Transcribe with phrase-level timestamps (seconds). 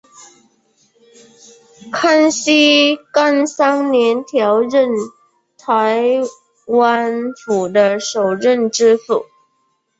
[1.91, 4.89] 康熙廿三年调任
[5.59, 6.03] 台
[6.65, 9.25] 湾府的首任知府。